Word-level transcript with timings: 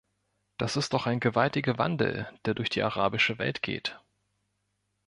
Das 0.57 0.77
ist 0.77 0.93
doch 0.93 1.05
ein 1.05 1.19
gewaltiger 1.19 1.77
Wandel, 1.77 2.27
der 2.45 2.55
durch 2.55 2.71
die 2.71 2.81
arabische 2.81 3.37
Welt 3.37 3.61
geht. 3.61 3.99